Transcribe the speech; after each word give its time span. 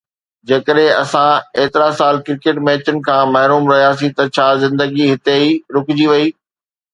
جيڪڏهن 0.51 0.93
اسان 1.01 1.33
ايترا 1.59 1.89
سال 1.99 2.15
ڪرڪيٽ 2.29 2.61
ميچن 2.69 2.97
کان 3.09 3.21
محروم 3.35 3.69
رهياسين 3.75 4.17
ته 4.17 4.27
ڇا 4.39 4.47
زندگي 4.65 5.05
هتي 5.13 5.37
ئي 5.43 5.53
رڪجي 5.79 6.11
وئي؟ 6.15 6.27